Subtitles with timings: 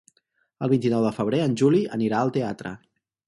[0.67, 2.73] El vint-i-nou de febrer en Juli anirà al teatre.